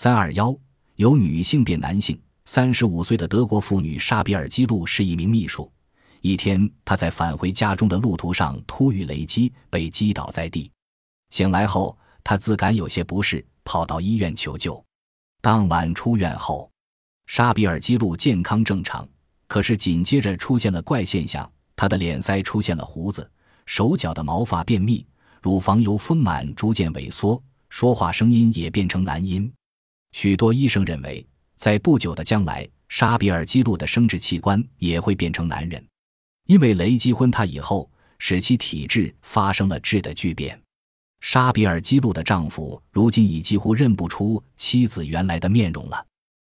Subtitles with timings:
[0.00, 0.56] 三二幺，
[0.94, 2.16] 由女性变男性。
[2.44, 5.68] 三十五岁的德国妇女沙比尔基路是一名秘书。
[6.20, 10.70] 一天，她在返回家中的路途上突遇雷击，被击倒在地。
[11.30, 14.80] 醒来后，她自感有些不适，跑到医院求救。
[15.40, 16.70] 当晚出院后，
[17.26, 19.04] 沙比尔基路健康正常，
[19.48, 23.28] 可是紧接着出现了怪现象：她的脸腮出现了胡子，
[23.66, 25.04] 手脚的毛发变密，
[25.42, 29.52] 乳房由丰满逐渐萎缩，说话声音也变成男音。
[30.12, 31.26] 许多医生认为。
[31.58, 35.84] 在不久的将来，沙比尔基路的生殖器官也会变成男人，
[36.46, 37.90] 因为雷击昏他以后，
[38.20, 40.56] 使其体质发生了质的巨变。
[41.20, 46.06] 沙比尔基路的丈夫如今已几乎认不出妻子原来的面容了。